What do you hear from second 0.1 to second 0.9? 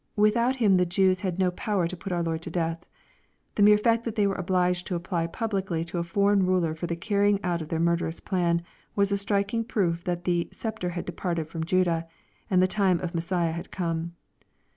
Without him the